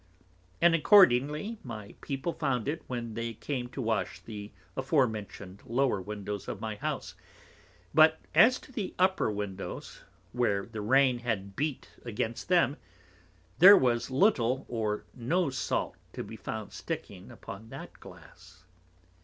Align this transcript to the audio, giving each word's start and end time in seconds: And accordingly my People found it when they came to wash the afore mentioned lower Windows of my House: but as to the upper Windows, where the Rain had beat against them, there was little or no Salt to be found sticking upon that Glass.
And 0.63 0.73
accordingly 0.73 1.59
my 1.63 1.93
People 2.01 2.33
found 2.33 2.67
it 2.67 2.81
when 2.87 3.13
they 3.13 3.35
came 3.35 3.67
to 3.69 3.83
wash 3.83 4.19
the 4.19 4.51
afore 4.75 5.05
mentioned 5.05 5.61
lower 5.63 6.01
Windows 6.01 6.47
of 6.47 6.59
my 6.59 6.73
House: 6.77 7.13
but 7.93 8.19
as 8.33 8.57
to 8.61 8.71
the 8.71 8.95
upper 8.97 9.29
Windows, 9.31 10.01
where 10.31 10.65
the 10.65 10.81
Rain 10.81 11.19
had 11.19 11.55
beat 11.55 11.87
against 12.03 12.49
them, 12.49 12.77
there 13.59 13.77
was 13.77 14.09
little 14.09 14.65
or 14.67 15.05
no 15.13 15.51
Salt 15.51 15.95
to 16.13 16.23
be 16.23 16.35
found 16.35 16.73
sticking 16.73 17.29
upon 17.29 17.69
that 17.69 17.93
Glass. 17.99 18.63